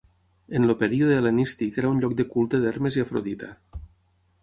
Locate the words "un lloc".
1.91-2.17